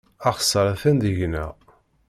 [0.29, 1.53] Axeṣṣar atan deg-neɣ.